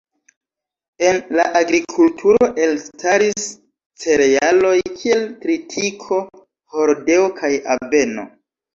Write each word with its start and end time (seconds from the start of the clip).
En 1.09 1.19
la 1.39 1.45
agrikulturo 1.59 2.47
elstaris 2.65 3.45
cerealoj 4.07 4.75
kiel 4.89 5.25
tritiko, 5.47 6.23
hordeo 6.77 7.33
kaj 7.41 7.57
aveno. 7.81 8.31